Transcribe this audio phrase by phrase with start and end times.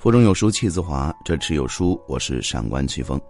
[0.00, 3.20] 腹中有书气自华，这持有书，我是上官奇峰。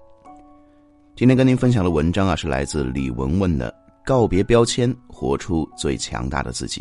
[1.16, 3.68] 今天跟您分享的文章啊，是来自李文文的
[4.06, 6.80] 《告别标签，活出最强大的自己》。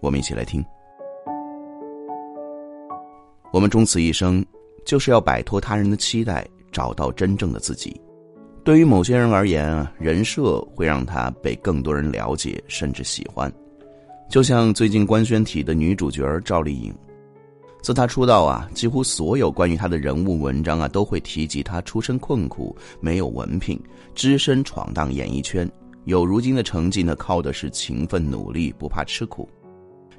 [0.00, 0.64] 我们一起来听。
[3.52, 4.44] 我们终此一生，
[4.84, 8.00] 就是要摆脱他人的期待，找到真正的自己。
[8.64, 13.48] 对于某些人而言啊，人设会让他被更多人了解，甚至喜欢。
[14.28, 16.92] 就像最近官宣体的女主角赵丽颖。
[17.80, 23.80] 自他出道啊，几乎所有关于他的人物文章啊，都会提及他出身困苦，没有文凭，
[24.14, 25.70] 只身闯荡演艺圈，
[26.04, 29.48] 有如今的成绩呢，靠的是勤奋努力，不怕吃苦。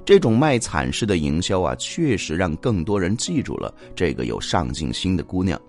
[0.04, 5.60] 这种卖惨式的营销啊，确实让更多人记住了这个有上进心的姑娘。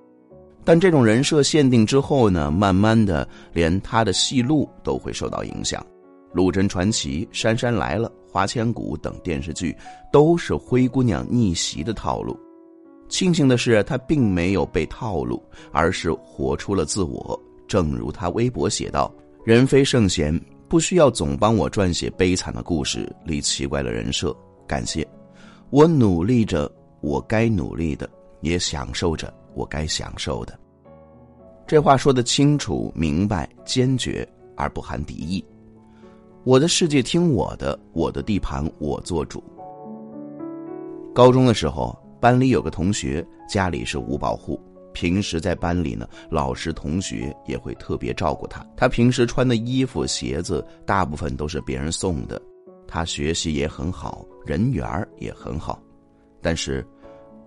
[0.64, 5.82] 但这种人设限定之后呢，慢慢的，连她的戏路都会受到影响。
[6.34, 9.76] 《陆贞传奇》《杉杉来了》《花千骨》等电视剧，
[10.12, 12.40] 都是灰姑娘逆袭的套路。
[13.10, 17.38] 庆幸的是，她并没有被套路，而是活出了自我。
[17.68, 24.34] 正如她微博写道：“人非圣贤，不需要总帮我撰写悲惨的故事立奇怪的人设。
[24.66, 25.06] 感谢，
[25.70, 30.58] 我努力着我该努力的，也享受着我该享受的。”
[31.68, 35.44] 这话说得清楚明白、坚决，而不含敌意。
[36.44, 39.44] 我的世界听我的，我的地盘我做主。
[41.14, 44.60] 高中的时候，班里有个同学家里是五保户，
[44.92, 48.66] 平时在班里呢，老师同学也会特别照顾他。
[48.76, 52.42] 他平时穿的衣服鞋子大部分都是别人送的，
[52.88, 55.80] 他学习也很好，人缘也很好。
[56.42, 56.84] 但是，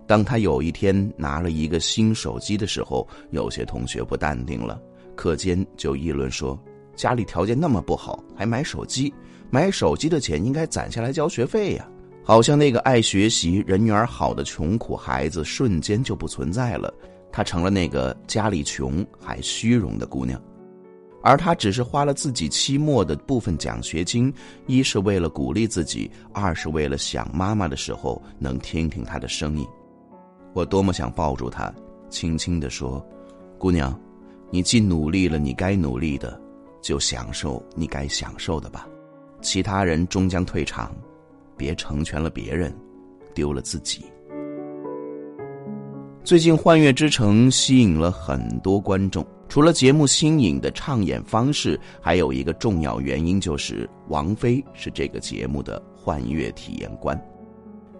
[0.07, 4.81] 当他有一天拿了一个新手机的时候，有些同学不淡定了，
[5.17, 6.57] 课间就议论说。
[6.95, 9.13] 家里条件那么不好，还买手机？
[9.51, 11.87] 买手机的钱应该攒下来交学费呀！
[12.23, 16.91] 好像那个爱学习、人缘好的穷苦孩子瞬间就不存在了，
[17.31, 20.41] 她成了那个家里穷还虚荣的姑娘。
[21.21, 24.33] 而她只是花了自己期末的部分奖学金，
[24.65, 29.67] 一是为了鼓励自己，二是为了想妈妈的时候能听听她的声音。
[30.53, 31.73] 我多么想抱住她，
[32.09, 33.05] 轻轻地说
[33.59, 33.97] ：“姑娘，
[34.49, 36.41] 你既努力了你该努力的。”
[36.85, 38.87] 就享受你该享受的吧，
[39.41, 40.95] 其他人终将退场，
[41.57, 42.71] 别成全了别人，
[43.33, 44.05] 丢了自己。
[46.23, 57.19] 最近《幻乐之城》吸引了很多观众，除了节目新颖的唱演方式，还有一个重要原因就是王菲是这个节目的幻乐体验官。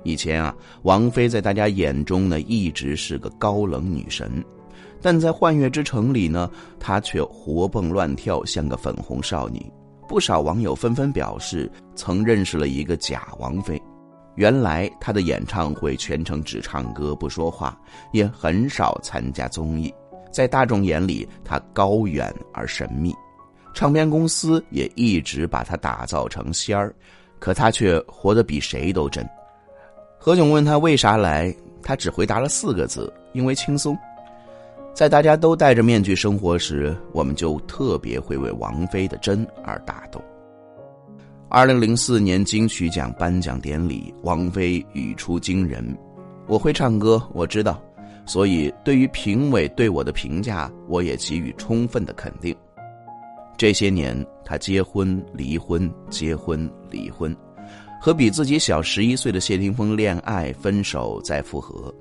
[0.03, 4.45] 以前啊，王菲在大家眼中呢，一直是个高冷女神。
[5.05, 6.49] 但在幻乐之城里呢，
[6.79, 9.71] 她却活蹦乱跳，像个粉红少女。
[10.07, 13.79] 不少网友纷纷表示，曾认识了一个假王菲。
[14.33, 17.79] 原来她的演唱会全程只唱歌不说话，
[18.13, 19.94] 也很少参加综艺。
[20.31, 23.13] 在大众眼里，她高远而神秘，
[23.75, 26.91] 唱片公司也一直把她打造成仙儿，
[27.38, 29.23] 可她却活得比谁都真。
[30.17, 33.95] 何炅问她为啥来，她只回答了四个字：因为轻松。
[34.95, 40.23] 在大家都戴着面具生活时，我们就特别会为王菲的真而打动。
[41.50, 45.85] 二零零四年金曲奖颁奖典礼，王菲语出惊人
[46.47, 47.83] ：“我会唱歌，我知道，
[48.25, 52.56] 所以对于评委对我的评价，我也给予充分的肯定。”
[53.57, 57.35] 这些年，她结婚、离婚、结婚、离婚，
[58.00, 61.94] 和比自己小十一岁的谢霆锋恋爱、分手再复合。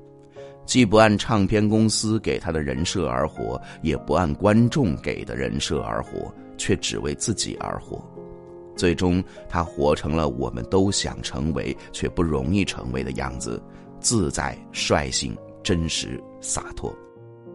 [0.66, 8.02] 既不按唱片公司给他的人设而活，也不按观众给的人设而活，却只为自己而活。
[8.76, 13.62] 最终，他活成了我们都想成为却不容易成为的样子：
[14.00, 16.92] 自在、率性、真实、洒脱。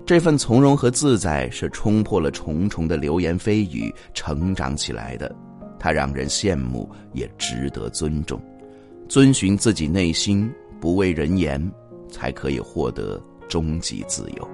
[0.06, 5.36] 这份从容和自在，是冲破了重重的流言蜚语成长起来的。
[5.78, 8.42] 他让人羡慕，也值得尊重。
[9.08, 10.50] 遵循自己内心，
[10.80, 11.60] 不为人言。
[12.10, 14.48] 才可以获得终极自由。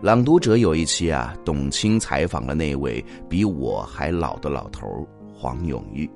[0.00, 4.86] 朗读者有一期啊，董卿采访了那位比我还老的老头
[5.34, 6.08] 黄永玉。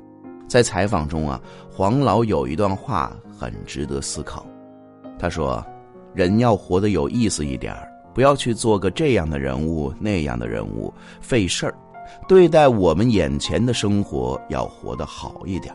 [0.46, 4.46] 在采访中啊，黄老有一段话很值得思考。
[5.18, 5.64] 他说
[6.14, 7.74] ：“人要活得有意思一点
[8.14, 11.74] 不要去做个这样的人物那样的人物，费事儿。
[12.28, 15.74] 对待我们眼前的生活，要活得好一点。”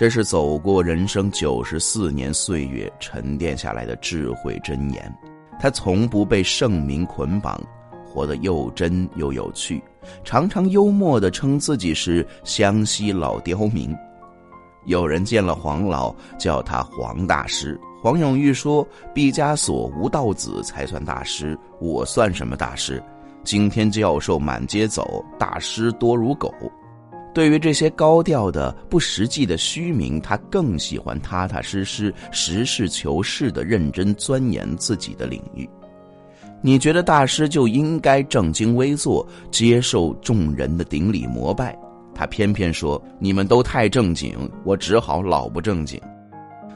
[0.00, 5.14] 这是走过人生九十四年岁月沉淀下来的智慧箴言，
[5.60, 7.60] 他从不被盛名捆绑，
[8.02, 9.78] 活得又真又有趣，
[10.24, 13.94] 常常幽默地称自己是湘西老刁民。
[14.86, 17.78] 有人见了黄老叫他黄大师。
[18.02, 23.02] 黄永玉说：“毕加索、吴道子才算大师，我算什么大师？
[23.44, 26.50] 今天教授满街走，大师多如狗。”
[27.32, 35.68] 对于这些高调的、不实际的虚名，他更喜欢踏踏实实、实事求是的认真钻研自己的领域。
[36.62, 41.78] 你觉得大师就应该正襟危坐，接受众人的顶礼膜拜？
[42.14, 45.98] 他偏偏说：“你们都太正经，我只好老不正经。”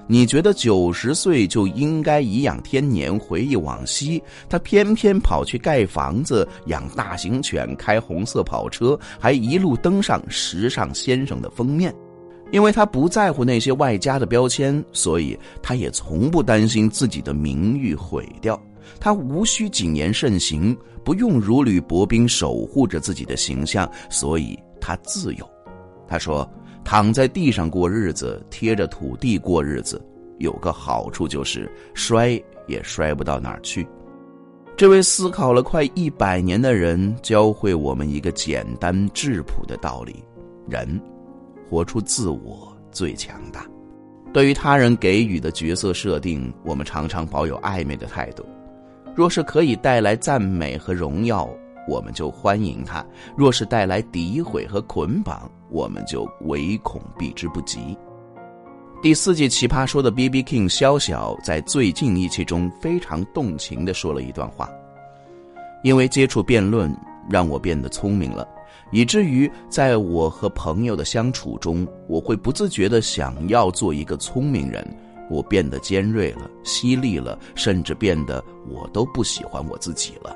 [0.07, 4.23] 你觉得九十岁就应该颐养天年，回忆往昔？
[4.51, 11.95] 他偏偏跑去盖房子、养大型犬、开红色跑车，还一路登上《时尚先生》的封面。
[12.51, 18.63] 因为他不在乎那些外加的标签，所以他也从不担心自己的名誉毁掉。
[19.01, 25.51] 他无需谨言慎行，不用如履薄冰守护着自己的形象，所以他自由。
[26.07, 26.47] 他说。
[26.85, 30.01] 躺在地上过日子，贴着土地过日子，
[30.39, 33.87] 有个好处就是摔也摔不到哪儿去。
[34.77, 40.23] 这位思考了快一百年的人，教会我们一个简单质朴的道理：
[40.69, 41.01] 人，
[41.71, 43.67] 活出自我最强大。
[44.33, 48.45] 对于他人给予的角色设定，我们常常保有暧昧的态度。
[49.15, 51.49] 若是可以带来赞美和荣耀。
[51.87, 53.05] 我们就欢迎他；
[53.37, 57.97] 若是带来诋毁和捆绑，我们就唯恐避之不及。
[59.03, 64.67] 第四季《奇葩说》的 B B King 肖晓在最近一期中非常动情地说了一段话
[65.85, 66.91] ：“因为接触辩论，
[67.29, 68.49] 让我变得聪明了，
[68.93, 74.83] 以至于在我和朋友的相处中，我会不自觉地想要做一个聪明人。
[75.31, 80.35] 我变得尖锐了，犀利了，甚至变得我都不喜欢我自己了。”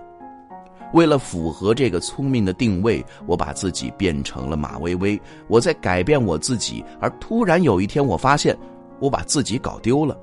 [0.95, 5.21] 为了符合这个聪明的定位，我把自己变成了马薇薇。
[5.47, 8.57] 我在改变我自己，而突然有一天，我发现
[8.99, 10.19] 我把自己搞丢了。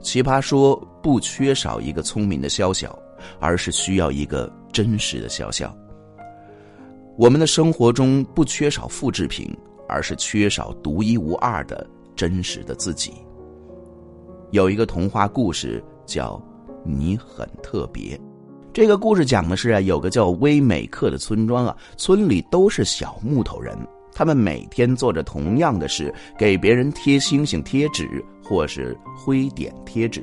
[0.00, 2.88] 奇葩说不缺少一个聪明的潇潇，
[3.40, 5.70] 而是需要一个真实的潇潇。
[7.16, 9.56] 我们的生活中不缺少复制品，
[9.88, 11.84] 而是缺少独一无二的
[12.14, 13.14] 真实的自己。
[14.50, 16.40] 有一个童话故事叫
[16.84, 18.16] 《你很特别》。
[18.76, 23.74] 这个故事讲的是啊，有个叫威美克的村庄啊，村里都是小木头人，
[24.12, 30.22] 他们每天做着同样的事，给别人贴星星贴纸或是灰点贴纸。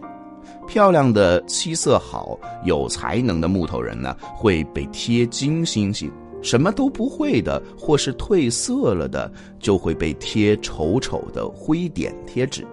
[0.67, 6.07] 漂亮的、气色好、有才能的木头人呢，会被贴金星星；
[6.43, 12.63] 什么都不会的或是褪色了的，就会被贴丑丑的灰点贴纸。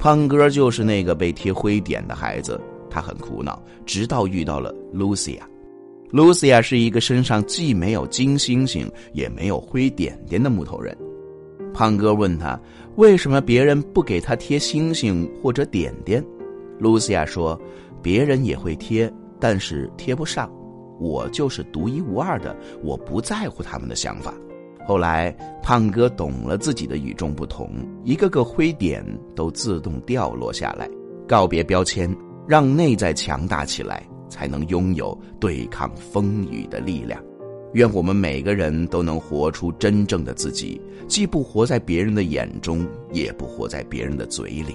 [0.00, 2.60] 胖哥就是那个被贴灰点的孩子。
[2.90, 5.48] 他很苦恼，直到遇到了露西亚。
[6.10, 10.96] 露西亚是一个身上既没有金星星，也没有灰点点的木头人。
[11.72, 12.60] 胖哥问他，
[12.96, 16.22] 为什么别人不给他贴星星或者点点？
[16.80, 17.58] 露西亚说，
[18.02, 20.50] 别人也会贴，但是贴不上。
[20.98, 24.34] 我就是独一无二的，我不在乎他们的想法。
[24.86, 25.30] 后来，
[25.62, 27.70] 胖哥懂了自己的与众不同，
[28.04, 29.04] 一个个灰点
[29.36, 30.90] 都自动掉落下来，
[31.28, 32.14] 告别标签。
[32.50, 37.22] 让内在强大起来，才能拥有对抗风雨的力量。
[37.74, 44.74] 愿我们每个人都能活出真正的自己，既不活在别人的眼中，也不活在别人的嘴里，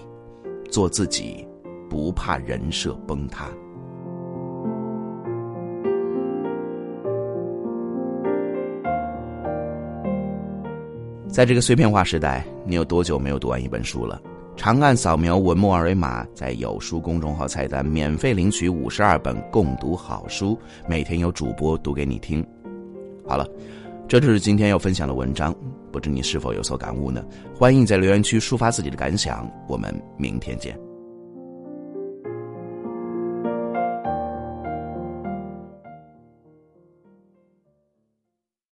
[0.71, 1.45] 做自己，
[1.89, 3.49] 不怕人设崩塌。
[11.27, 14.21] 在这个碎片化时代，你有多久没有读完一本书了？
[14.55, 20.57] 长按扫描文末二维码，在有书公众号菜单免费领取五十二本共读好书，
[20.87, 22.43] 每天有主播读给你听。
[23.27, 23.47] 好了，
[24.07, 25.53] 这就是今天要分享的文章，
[25.91, 27.23] 不知你是否有所感悟呢？
[27.53, 30.75] 欢迎在留言区抒发自己的感想，我们明天见。